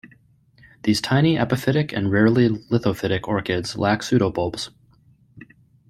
[0.81, 4.71] These tiny epiphytic and rarely lithophytic orchids lack pseudobulbs.